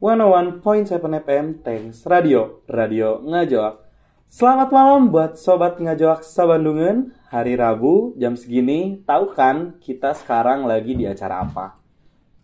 101.7 0.00 0.96
FM 0.96 1.60
Thanks 1.60 2.08
Radio, 2.08 2.64
Radio 2.64 3.20
Ngajoak. 3.20 3.84
Selamat 4.32 4.72
malam 4.72 5.12
buat 5.12 5.36
Sobat 5.36 5.76
Ngajoak 5.76 6.24
Sabandungan. 6.24 7.12
Hari 7.28 7.60
Rabu, 7.60 8.16
jam 8.16 8.32
segini, 8.32 9.04
tahu 9.04 9.36
kan 9.36 9.76
kita 9.76 10.16
sekarang 10.16 10.64
lagi 10.64 10.96
di 10.96 11.04
acara 11.04 11.44
apa? 11.44 11.76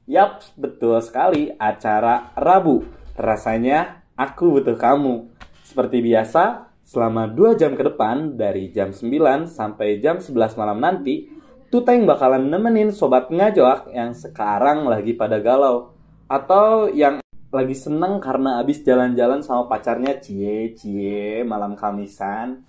Yap, 0.04 0.52
betul 0.60 1.00
sekali, 1.00 1.48
acara 1.56 2.36
Rabu. 2.36 2.84
Rasanya 3.16 4.04
aku 4.20 4.60
butuh 4.60 4.76
kamu. 4.76 5.32
Seperti 5.64 6.04
biasa, 6.04 6.76
selama 6.84 7.24
2 7.24 7.56
jam 7.56 7.72
ke 7.72 7.88
depan, 7.88 8.36
dari 8.36 8.68
jam 8.68 8.92
9 8.92 9.48
sampai 9.48 9.96
jam 10.04 10.20
11 10.20 10.60
malam 10.60 10.76
nanti, 10.76 11.32
Tuteng 11.72 12.04
bakalan 12.04 12.52
nemenin 12.52 12.92
Sobat 12.92 13.32
Ngajoak 13.32 13.96
yang 13.96 14.12
sekarang 14.12 14.84
lagi 14.84 15.16
pada 15.16 15.40
galau. 15.40 15.96
Atau 16.28 16.92
yang 16.92 17.24
lagi 17.56 17.72
seneng 17.72 18.20
karena 18.20 18.60
abis 18.60 18.84
jalan-jalan 18.84 19.40
sama 19.40 19.64
pacarnya 19.64 20.20
cie 20.20 20.76
cie 20.76 21.40
malam 21.40 21.72
kamisan. 21.72 22.60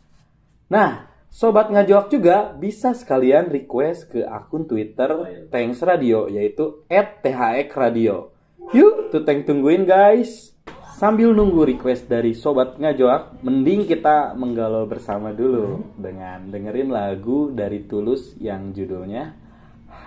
Nah, 0.71 1.11
sobat 1.27 1.67
ngajoak 1.67 2.07
juga 2.07 2.55
bisa 2.55 2.95
sekalian 2.95 3.51
request 3.51 4.15
ke 4.15 4.23
akun 4.23 4.63
Twitter 4.63 5.43
Thanks 5.51 5.83
Radio 5.83 6.31
yaitu 6.31 6.87
@thxradio. 6.87 8.31
Yuk, 8.71 9.11
tuh 9.11 9.23
teng 9.27 9.43
tungguin 9.43 9.83
guys. 9.83 10.55
Sambil 10.97 11.29
nunggu 11.29 11.61
request 11.77 12.09
dari 12.09 12.33
sobat 12.33 12.81
ngajoak, 12.81 13.45
mending 13.45 13.85
kita 13.85 14.33
menggalau 14.33 14.89
bersama 14.89 15.29
dulu 15.29 15.93
dengan 15.93 16.49
dengerin 16.49 16.89
lagu 16.89 17.53
dari 17.53 17.85
Tulus 17.85 18.33
yang 18.41 18.73
judulnya 18.73 19.37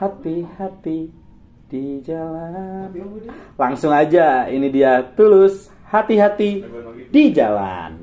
Hati-hati 0.01 1.20
di 1.71 2.03
jalan. 2.03 2.91
Langsung 3.55 3.95
aja, 3.95 4.51
ini 4.51 4.67
dia 4.75 5.07
Tulus, 5.15 5.71
hati-hati 5.87 6.67
di 7.15 7.31
jalan. 7.31 8.03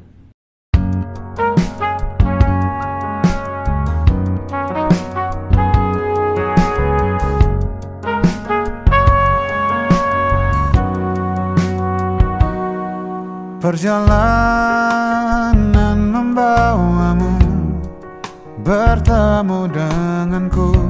Perjalanan 13.68 14.80
membawamu 16.16 17.36
bertemu 18.64 19.68
denganku 19.68 20.87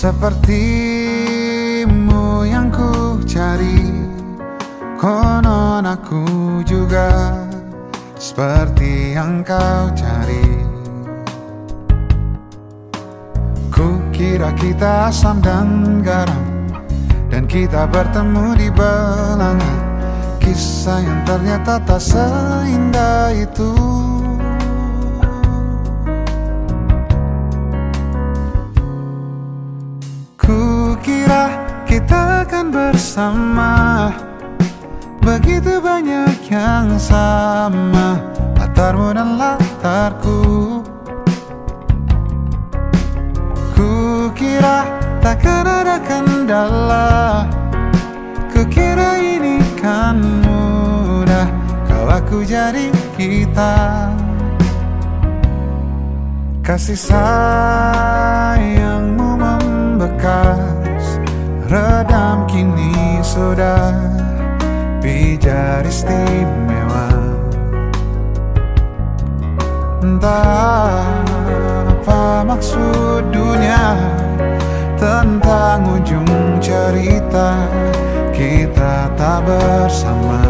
Sepertimu 0.00 0.48
yang 2.48 2.72
ku 2.72 3.20
cari 3.28 3.84
Konon 4.96 5.84
aku 5.84 6.24
juga 6.64 7.36
Seperti 8.16 9.12
yang 9.12 9.44
kau 9.44 9.92
cari. 9.92 10.64
Ku 13.68 14.00
kira 14.08 14.56
kita 14.56 15.12
asam 15.12 15.44
dan 15.44 16.00
garam 16.00 16.48
Dan 17.28 17.44
kita 17.44 17.84
bertemu 17.84 18.56
di 18.56 18.72
belanga. 18.72 20.00
Kisah 20.40 21.04
yang 21.04 21.28
ternyata 21.28 21.76
tak 21.76 22.00
seindah 22.00 23.36
itu 23.36 23.68
kita 31.90 32.46
akan 32.46 32.70
bersama. 32.70 33.74
Begitu 35.18 35.82
banyak 35.82 36.38
yang 36.46 36.94
sama. 37.02 38.22
Latarmu 38.54 39.10
dan 39.10 39.34
latarku. 39.34 40.38
Kukira 43.74 44.86
takkan 45.18 45.66
ada 45.66 45.98
kendala. 45.98 47.42
Kukira 48.54 49.18
ini 49.18 49.58
kan 49.82 50.22
mudah. 50.46 51.50
Kau 51.90 52.06
aku 52.06 52.46
jadi 52.46 52.86
kita. 53.18 54.06
Kasih 56.62 56.94
sayangmu 57.10 58.78
membekas 59.34 60.69
Redam 61.70 62.50
kini 62.50 63.22
sudah 63.22 63.94
Pijar 64.98 65.86
istimewa. 65.86 67.14
Entah 70.02 71.06
apa 71.86 72.42
maksud 72.42 73.30
dunia 73.30 73.94
Tentang 74.98 75.86
ujung 75.94 76.58
cerita 76.58 77.54
Kita 78.34 79.06
tak 79.14 79.46
bersama. 79.46 80.42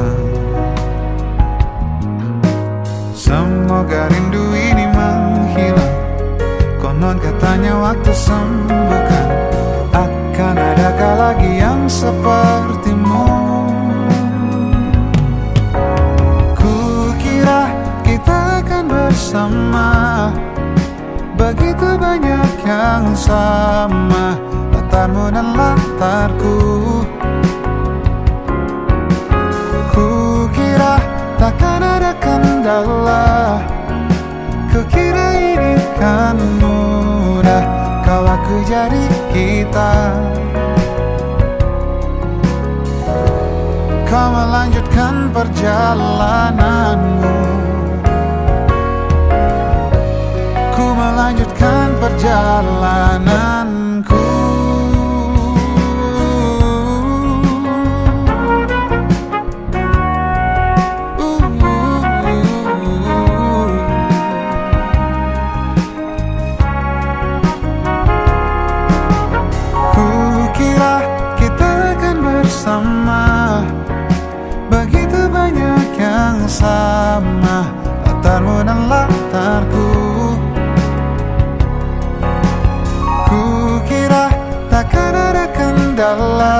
Semoga 3.12 4.08
rindu 4.08 4.56
ini 4.56 4.88
menghilang. 4.88 5.96
Konon 6.80 7.20
katanya 7.20 7.76
waktu 7.76 8.08
sembuhkan 8.08 9.39
lagi 11.14 11.58
yang 11.58 11.90
sepertimu. 11.90 13.26
Kukira 16.54 17.70
kita 18.06 18.62
akan 18.62 18.84
bersama. 18.86 19.90
Begitu 21.40 21.96
banyak 21.96 22.52
yang 22.68 23.16
sama 23.16 24.36
Latarmu 24.76 25.32
dan 25.32 25.56
latarku. 25.56 26.58
Kukira 29.90 31.00
takkan 31.40 31.80
ada 31.80 32.12
kendala. 32.20 33.58
Kukira 34.70 35.34
ini 35.34 35.74
kan 35.98 36.38
mudah 36.62 37.80
Kau 38.10 38.26
aku 38.26 38.66
jadi 38.66 39.06
kita 39.30 39.92
Kau 44.10 44.26
melanjutkan 44.34 45.30
perjalananmu. 45.30 47.30
Ku 50.74 50.86
melanjutkan 50.98 51.94
perjalananku 52.02 53.49
ada 85.30 85.46
kendala 85.54 86.58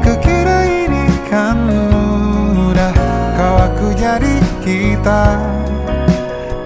Kukira 0.00 0.64
ini 0.64 1.04
kan 1.28 1.60
mudah. 1.68 2.94
Kau 3.36 3.56
aku 3.60 3.92
jadi 3.92 4.40
kita 4.64 5.36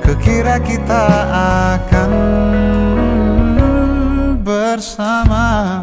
Kukira 0.06 0.62
kita 0.62 1.05
akan 1.75 2.11
bersama 4.47 5.82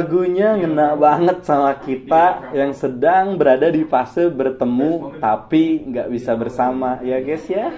lagunya 0.00 0.56
ngena 0.56 0.96
banget 0.96 1.44
sama 1.44 1.76
kita 1.76 2.56
yang 2.56 2.72
sedang 2.72 3.36
berada 3.36 3.68
di 3.68 3.84
fase 3.84 4.32
bertemu 4.32 5.20
tapi 5.20 5.84
nggak 5.92 6.08
bisa 6.08 6.32
bersama 6.40 7.04
ya 7.04 7.20
guys 7.20 7.44
ya. 7.44 7.68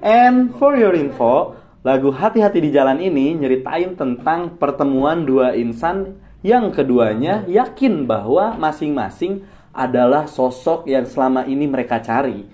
And 0.00 0.56
for 0.56 0.80
your 0.80 0.96
info, 0.96 1.60
lagu 1.84 2.08
Hati-Hati 2.08 2.64
di 2.64 2.72
Jalan 2.72 3.04
ini 3.04 3.36
nyeritain 3.36 4.00
tentang 4.00 4.56
pertemuan 4.56 5.28
dua 5.28 5.52
insan 5.60 6.16
yang 6.40 6.72
keduanya 6.72 7.44
yakin 7.44 8.08
bahwa 8.08 8.56
masing-masing 8.56 9.44
adalah 9.76 10.24
sosok 10.24 10.88
yang 10.88 11.04
selama 11.04 11.44
ini 11.44 11.68
mereka 11.68 12.00
cari. 12.00 12.48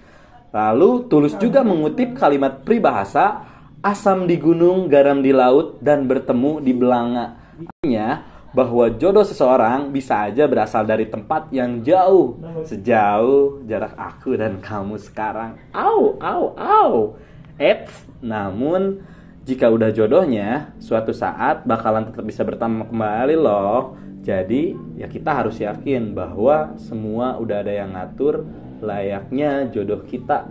Lalu 0.51 1.07
Tulus 1.07 1.39
juga 1.39 1.63
mengutip 1.63 2.19
kalimat 2.19 2.67
pribahasa 2.67 3.47
asam 3.79 4.27
di 4.27 4.43
gunung, 4.43 4.91
garam 4.91 5.23
di 5.23 5.31
laut, 5.31 5.79
dan 5.79 6.11
bertemu 6.11 6.59
di 6.59 6.73
belanga. 6.75 7.39
Artinya 7.55 8.34
bahwa 8.55 8.87
jodoh 8.95 9.27
seseorang 9.27 9.91
bisa 9.91 10.31
aja 10.31 10.47
berasal 10.47 10.87
dari 10.87 11.11
tempat 11.11 11.51
yang 11.51 11.83
jauh, 11.83 12.39
sejauh 12.63 13.67
jarak 13.67 13.99
aku 13.99 14.39
dan 14.39 14.63
kamu 14.63 14.95
sekarang. 15.03 15.59
Au, 15.75 16.15
au, 16.23 16.55
au. 16.55 17.19
Eits, 17.59 18.07
namun 18.23 19.03
jika 19.45 19.69
udah 19.69 19.91
jodohnya, 19.91 20.73
suatu 20.79 21.11
saat 21.11 21.67
bakalan 21.67 22.09
tetap 22.09 22.25
bisa 22.25 22.47
bertemu 22.47 22.89
kembali 22.89 23.37
loh. 23.37 23.99
Jadi 24.25 24.73
ya 24.97 25.05
kita 25.05 25.37
harus 25.37 25.61
yakin 25.61 26.17
bahwa 26.17 26.73
semua 26.81 27.37
udah 27.37 27.61
ada 27.61 27.75
yang 27.77 27.93
ngatur 27.93 28.41
layaknya 28.81 29.69
jodoh 29.69 30.01
kita 30.09 30.49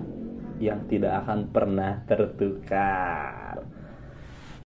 yang 0.62 0.86
tidak 0.86 1.26
akan 1.26 1.50
pernah 1.50 2.06
tertukar. 2.06 3.73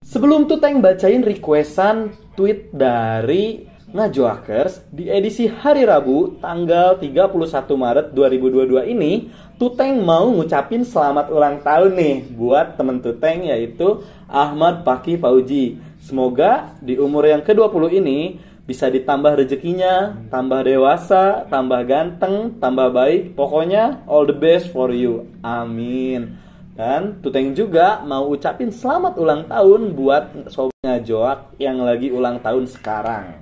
Sebelum 0.05 0.45
Tuteng 0.45 0.85
bacain 0.85 1.25
requestan 1.25 2.13
tweet 2.37 2.69
dari 2.69 3.65
Ngajoakers 3.89 4.93
di 4.93 5.09
edisi 5.09 5.49
hari 5.49 5.81
Rabu 5.81 6.37
tanggal 6.37 7.01
31 7.01 7.33
Maret 7.73 8.13
2022 8.13 8.93
ini, 8.93 9.33
Tuteng 9.57 10.05
mau 10.05 10.29
ngucapin 10.29 10.85
selamat 10.85 11.33
ulang 11.33 11.57
tahun 11.65 11.97
nih 11.97 12.15
buat 12.37 12.77
temen 12.77 13.01
Tuteng 13.01 13.49
yaitu 13.49 14.05
Ahmad 14.29 14.85
Paki 14.85 15.17
Fauji. 15.17 15.81
Semoga 15.97 16.77
di 16.85 17.01
umur 17.01 17.25
yang 17.25 17.41
ke-20 17.41 17.97
ini 17.97 18.37
bisa 18.61 18.93
ditambah 18.93 19.41
rezekinya, 19.41 20.21
tambah 20.29 20.69
dewasa, 20.69 21.49
tambah 21.49 21.81
ganteng, 21.81 22.61
tambah 22.61 22.93
baik. 22.93 23.33
Pokoknya 23.33 24.05
all 24.05 24.29
the 24.29 24.37
best 24.37 24.69
for 24.69 24.93
you. 24.93 25.25
Amin. 25.41 26.45
Dan 26.75 27.23
Tuteng 27.23 27.55
juga 27.55 28.03
mau 28.03 28.27
ucapin 28.27 28.67
selamat 28.67 29.15
ulang 29.15 29.47
tahun 29.47 29.95
buat 29.95 30.51
sobatnya 30.51 30.99
Joak 31.07 31.55
yang 31.55 31.79
lagi 31.79 32.11
ulang 32.11 32.43
tahun 32.43 32.67
sekarang. 32.67 33.39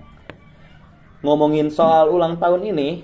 Ngomongin 1.26 1.74
soal 1.74 2.14
ulang 2.14 2.38
tahun 2.38 2.62
ini, 2.70 3.02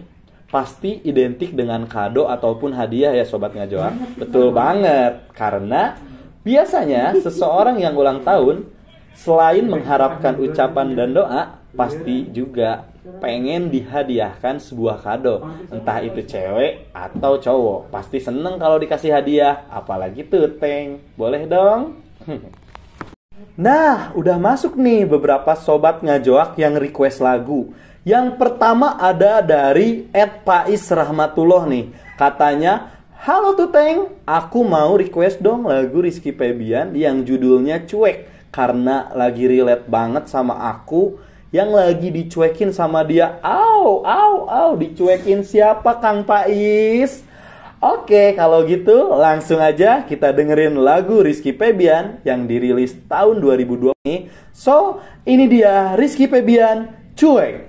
pasti 0.53 1.01
identik 1.01 1.57
dengan 1.57 1.81
kado 1.89 2.29
ataupun 2.29 2.77
hadiah 2.77 3.09
ya 3.09 3.25
sobat 3.25 3.57
ngajoak. 3.57 4.21
Betul 4.21 4.53
banget, 4.53 5.33
karena 5.33 5.97
biasanya 6.45 7.17
seseorang 7.17 7.81
yang 7.81 7.97
ulang 7.97 8.21
tahun 8.21 8.69
selain 9.17 9.65
mengharapkan 9.65 10.37
ucapan 10.37 10.93
dan 10.93 11.09
doa, 11.09 11.57
pasti 11.73 12.29
juga 12.29 12.85
pengen 13.17 13.73
dihadiahkan 13.73 14.61
sebuah 14.61 15.01
kado. 15.01 15.41
Entah 15.73 16.05
itu 16.05 16.21
cewek 16.21 16.93
atau 16.93 17.41
cowok. 17.41 17.89
Pasti 17.89 18.21
seneng 18.21 18.61
kalau 18.61 18.77
dikasih 18.77 19.17
hadiah. 19.17 19.65
Apalagi 19.73 20.21
tuh 20.29 20.53
teng 20.61 21.01
boleh 21.17 21.49
dong? 21.49 21.97
Nah 23.59 24.11
udah 24.15 24.35
masuk 24.35 24.75
nih 24.75 25.07
beberapa 25.07 25.55
sobat 25.55 26.03
ngajoak 26.03 26.59
yang 26.59 26.75
request 26.79 27.23
lagu. 27.23 27.71
Yang 28.07 28.39
pertama 28.39 28.95
ada 28.95 29.43
dari 29.43 30.07
Ed 30.15 30.43
Pais 30.47 30.83
Rahmatullah 30.87 31.67
nih. 31.67 31.91
Katanya 32.15 32.99
Halo 33.19 33.51
Tuteng, 33.51 34.15
aku 34.23 34.63
mau 34.63 34.95
request 34.95 35.43
dong 35.43 35.67
lagu 35.67 35.99
Rizky 35.99 36.31
Febian 36.31 36.95
yang 36.95 37.27
judulnya 37.27 37.83
Cuek. 37.83 38.47
Karena 38.47 39.11
lagi 39.11 39.43
relate 39.43 39.91
banget 39.91 40.31
sama 40.31 40.55
aku 40.71 41.19
yang 41.49 41.73
lagi 41.73 42.13
dicuekin 42.13 42.69
sama 42.69 43.01
dia. 43.01 43.41
Au, 43.41 44.05
au, 44.05 44.35
au, 44.45 44.69
dicuekin 44.77 45.41
siapa 45.41 45.97
Kang 45.97 46.21
Pais? 46.25 47.25
Oke, 47.79 48.35
kalau 48.35 48.67
gitu 48.67 49.15
langsung 49.15 49.63
aja 49.63 50.03
kita 50.03 50.35
dengerin 50.35 50.75
lagu 50.75 51.23
Rizky 51.23 51.55
Febian 51.55 52.19
yang 52.27 52.43
dirilis 52.43 52.91
tahun 53.07 53.39
2002 53.39 53.95
ini. 54.03 54.27
So, 54.51 54.99
ini 55.23 55.47
dia 55.47 55.95
Rizky 55.95 56.27
Febian, 56.27 56.91
Cuek. 57.15 57.68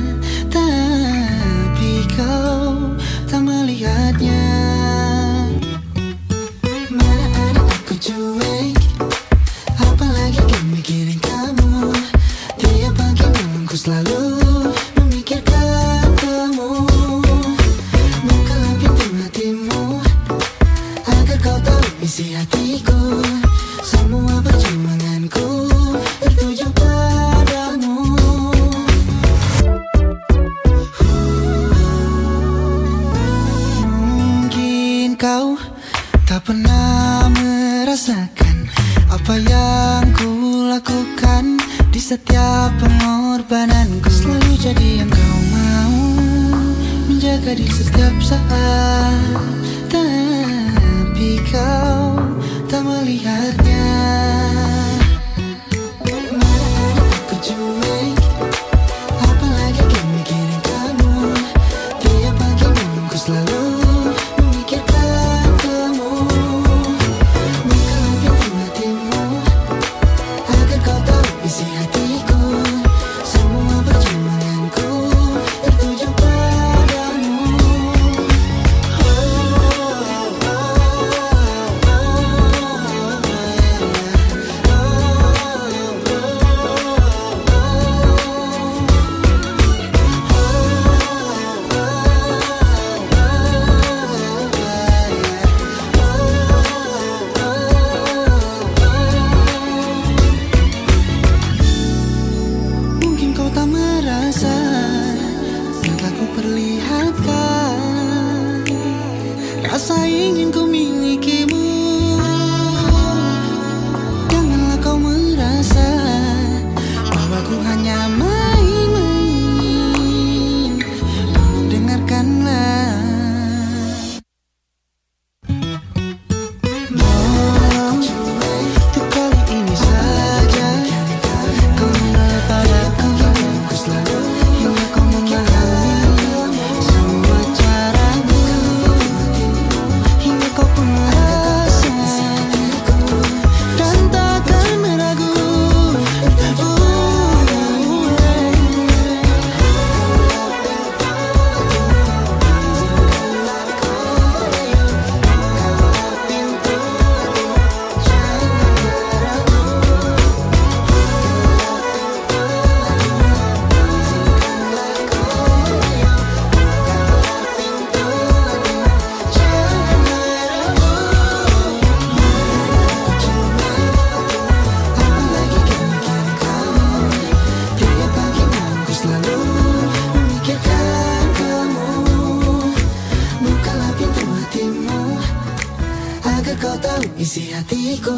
isi 187.31 187.55
hatiku 187.55 188.11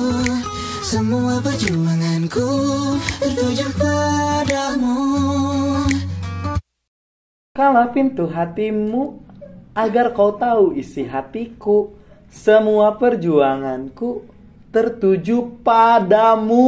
Semua 0.81 1.37
perjuanganku 1.37 2.49
Tertuju 3.21 3.69
padamu 3.77 4.97
Kala 7.53 7.93
pintu 7.93 8.25
hatimu 8.25 9.21
agar 9.77 10.17
kau 10.17 10.33
tahu 10.33 10.73
isi 10.73 11.05
hatiku. 11.05 11.93
Semua 12.33 12.97
perjuanganku 12.97 14.25
tertuju 14.73 15.61
padamu. 15.61 16.65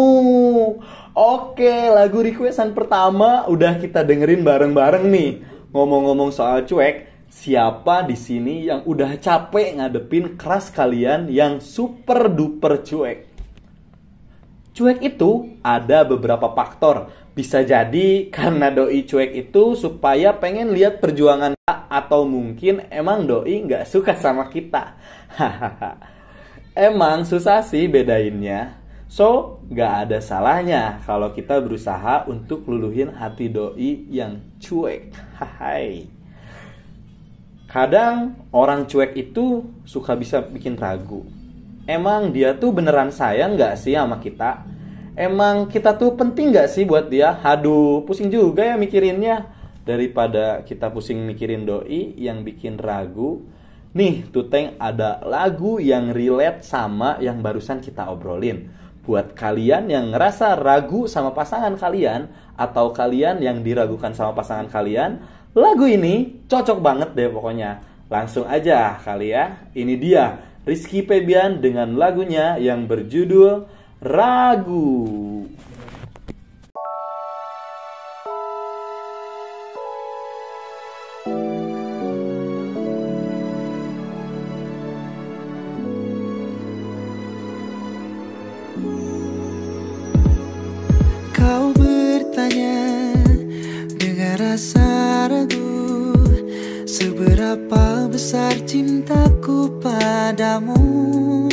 Oke, 1.18 1.90
lagu 1.90 2.22
requestan 2.22 2.78
pertama 2.78 3.50
udah 3.50 3.82
kita 3.82 4.06
dengerin 4.06 4.46
bareng-bareng 4.46 5.10
nih. 5.10 5.42
Ngomong-ngomong 5.74 6.30
soal 6.30 6.70
cuek, 6.70 7.15
siapa 7.36 8.08
di 8.08 8.16
sini 8.16 8.72
yang 8.72 8.88
udah 8.88 9.20
capek 9.20 9.76
ngadepin 9.76 10.40
keras 10.40 10.72
kalian 10.72 11.28
yang 11.28 11.60
super 11.60 12.32
duper 12.32 12.80
cuek? 12.80 13.20
Cuek 14.72 15.04
itu 15.04 15.60
ada 15.60 16.08
beberapa 16.08 16.56
faktor. 16.56 17.12
Bisa 17.36 17.68
jadi 17.68 18.32
karena 18.32 18.72
doi 18.72 19.04
cuek 19.04 19.36
itu 19.36 19.76
supaya 19.76 20.32
pengen 20.40 20.72
lihat 20.72 21.04
perjuangan 21.04 21.52
atau 21.68 22.24
mungkin 22.24 22.88
emang 22.88 23.28
doi 23.28 23.68
nggak 23.68 23.84
suka 23.84 24.16
sama 24.16 24.48
kita. 24.48 24.96
Emang 26.76 27.28
susah 27.28 27.64
sih 27.68 27.92
bedainnya. 27.92 28.80
So, 29.12 29.60
nggak 29.72 29.94
ada 30.08 30.18
salahnya 30.20 31.04
kalau 31.04 31.32
kita 31.32 31.60
berusaha 31.60 32.28
untuk 32.28 32.68
luluhin 32.68 33.12
hati 33.16 33.52
doi 33.52 34.08
yang 34.08 34.40
cuek. 34.60 35.12
Hai. 35.40 36.15
Kadang 37.76 38.40
orang 38.56 38.88
cuek 38.88 39.20
itu 39.20 39.68
suka 39.84 40.16
bisa 40.16 40.40
bikin 40.40 40.80
ragu. 40.80 41.28
Emang 41.84 42.32
dia 42.32 42.56
tuh 42.56 42.72
beneran 42.72 43.12
sayang 43.12 43.60
nggak 43.60 43.76
sih 43.76 44.00
sama 44.00 44.24
kita? 44.24 44.64
Emang 45.12 45.68
kita 45.68 45.92
tuh 46.00 46.16
penting 46.16 46.56
nggak 46.56 46.72
sih 46.72 46.88
buat 46.88 47.12
dia? 47.12 47.36
Aduh, 47.44 48.08
pusing 48.08 48.32
juga 48.32 48.64
ya 48.64 48.80
mikirinnya. 48.80 49.52
Daripada 49.84 50.64
kita 50.64 50.88
pusing 50.88 51.28
mikirin 51.28 51.68
doi 51.68 52.16
yang 52.16 52.48
bikin 52.48 52.80
ragu. 52.80 53.44
Nih, 53.92 54.24
Tuteng 54.32 54.80
ada 54.80 55.20
lagu 55.28 55.76
yang 55.84 56.16
relate 56.16 56.64
sama 56.64 57.20
yang 57.20 57.44
barusan 57.44 57.84
kita 57.84 58.08
obrolin. 58.08 58.72
Buat 59.04 59.36
kalian 59.36 59.92
yang 59.92 60.16
ngerasa 60.16 60.56
ragu 60.56 61.12
sama 61.12 61.36
pasangan 61.36 61.76
kalian 61.76 62.32
atau 62.56 62.96
kalian 62.96 63.44
yang 63.44 63.68
diragukan 63.68 64.16
sama 64.16 64.32
pasangan 64.32 64.72
kalian, 64.72 65.20
lagu 65.56 65.88
ini 65.88 66.44
cocok 66.46 66.84
banget 66.84 67.10
deh 67.16 67.32
pokoknya. 67.32 67.82
Langsung 68.12 68.46
aja 68.46 69.02
kali 69.02 69.34
ya. 69.34 69.66
Ini 69.74 69.96
dia 69.98 70.46
Rizky 70.68 71.02
Febian 71.02 71.64
dengan 71.64 71.98
lagunya 71.98 72.60
yang 72.62 72.86
berjudul 72.86 73.66
Ragu. 74.04 75.48
Padamu 100.56 101.52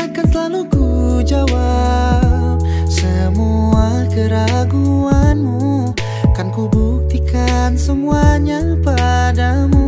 Akan 0.00 0.24
selalu 0.32 0.60
ku 0.72 0.88
jawab 1.20 2.56
Semua 2.88 4.08
keraguanmu. 4.08 5.92
Kan 6.32 6.48
ku 6.48 6.64
buktikan 6.72 7.76
semuanya 7.76 8.76
padamu. 8.80 9.84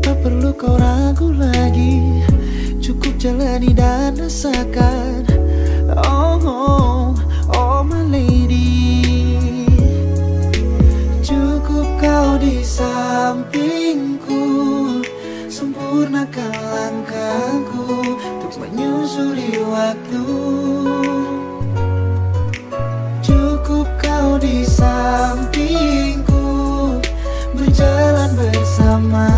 Tak 0.00 0.16
perlu 0.24 0.56
kau 0.56 0.80
ragu 0.80 1.28
lagi 1.36 2.24
Cukup 2.80 3.12
jalani 3.20 3.76
dan 3.76 4.16
rasakan. 4.16 5.28
Oh, 6.08 6.40
oh, 6.48 7.12
oh 7.52 7.80
my 7.84 8.04
lady 8.08 8.97
sampingku. 12.78 14.42
Sempurnakan 15.50 16.54
langkahku 16.54 18.14
Untuk 18.38 18.54
menyusuri 18.62 19.58
waktu. 19.66 20.26
Cukup 23.18 23.86
kau 23.98 24.38
di 24.38 24.62
sampingku 24.62 26.46
Berjalan 27.52 28.30
bersamaku 28.38 29.37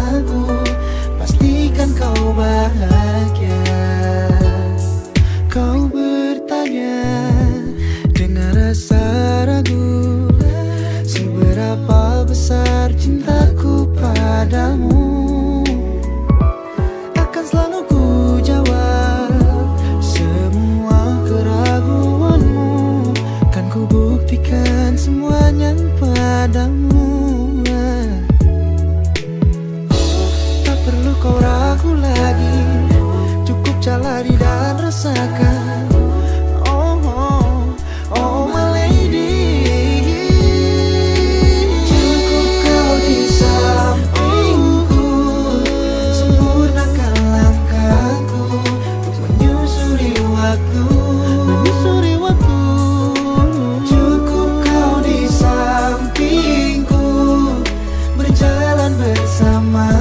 padamu 26.41 27.05
Tak 30.65 30.79
perlu 30.89 31.13
kau 31.21 31.37
ragu 31.37 31.93
lagi. 32.01 32.65
Cukup 33.45 33.77
jalani 33.85 34.33
dan 34.41 34.61
rasakan 34.61 34.70
bersama. 59.01 60.00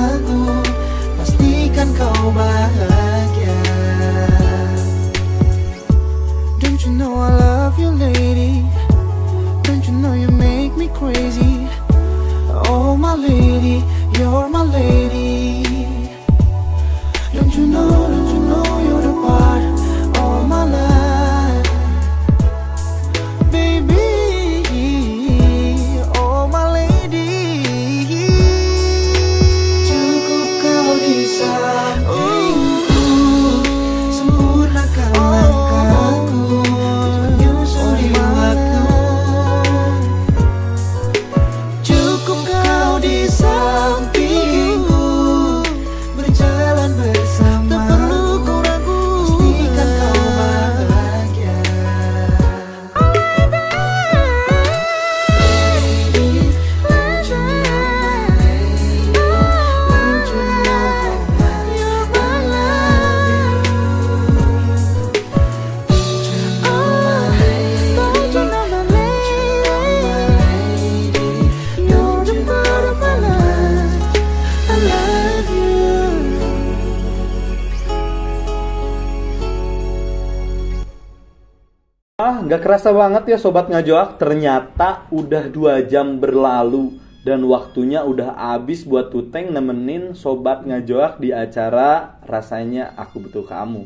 Nggak 82.49 82.65
kerasa 82.65 82.89
banget 82.89 83.29
ya 83.29 83.37
sobat 83.37 83.69
ngajoak. 83.69 84.17
Ternyata 84.17 85.05
udah 85.13 85.53
dua 85.53 85.85
jam 85.85 86.17
berlalu 86.17 86.97
dan 87.21 87.45
waktunya 87.45 88.01
udah 88.01 88.33
habis 88.33 88.89
buat 88.89 89.13
Tuteng 89.13 89.53
nemenin 89.53 90.17
sobat 90.17 90.65
ngajoak 90.65 91.21
di 91.21 91.29
acara 91.29 92.17
rasanya 92.25 92.97
aku 92.97 93.21
butuh 93.21 93.45
kamu. 93.45 93.85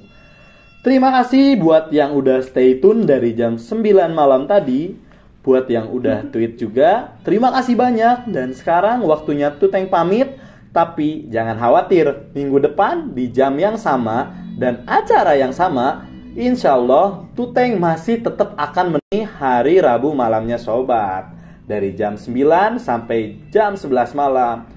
Terima 0.80 1.12
kasih 1.12 1.60
buat 1.60 1.92
yang 1.92 2.16
udah 2.16 2.40
stay 2.40 2.80
tune 2.80 3.04
dari 3.04 3.36
jam 3.36 3.60
9 3.60 3.84
malam 4.16 4.48
tadi. 4.48 4.96
Buat 5.44 5.68
yang 5.68 5.92
udah 5.92 6.32
tweet 6.32 6.56
juga, 6.56 7.20
terima 7.28 7.52
kasih 7.52 7.76
banyak. 7.76 8.32
Dan 8.32 8.56
sekarang 8.56 9.04
waktunya 9.04 9.52
Tuteng 9.60 9.92
pamit. 9.92 10.40
Tapi 10.72 11.28
jangan 11.28 11.60
khawatir, 11.60 12.32
minggu 12.32 12.64
depan 12.64 13.12
di 13.12 13.28
jam 13.28 13.60
yang 13.60 13.76
sama 13.76 14.32
dan 14.56 14.88
acara 14.88 15.36
yang 15.36 15.52
sama, 15.52 16.13
insya 16.38 16.78
Allah 16.78 17.26
Tuteng 17.34 17.78
masih 17.78 18.22
tetap 18.22 18.54
akan 18.58 18.98
menemani 18.98 19.22
hari 19.26 19.82
Rabu 19.82 20.14
malamnya 20.14 20.58
sobat. 20.62 21.34
Dari 21.64 21.96
jam 21.96 22.20
9 22.20 22.76
sampai 22.76 23.40
jam 23.48 23.80
11 23.80 24.12
malam. 24.12 24.68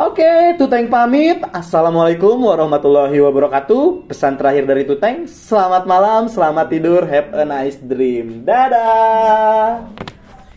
Oke, 0.00 0.56
Tuteng 0.58 0.90
pamit. 0.90 1.44
Assalamualaikum 1.52 2.34
warahmatullahi 2.40 3.14
wabarakatuh. 3.22 4.10
Pesan 4.10 4.34
terakhir 4.40 4.64
dari 4.66 4.82
Tuteng, 4.88 5.28
selamat 5.28 5.84
malam, 5.86 6.26
selamat 6.26 6.66
tidur, 6.72 7.04
have 7.06 7.30
a 7.36 7.44
nice 7.44 7.78
dream. 7.78 8.42
Dadah. 8.42 10.11